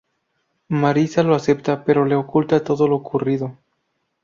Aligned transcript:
Marisa 0.69 1.21
lo 1.21 1.35
acepta, 1.35 1.83
pero 1.85 2.05
le 2.05 2.15
oculta 2.15 2.63
todo 2.63 2.87
lo 2.87 2.95
ocurrido. 2.95 3.55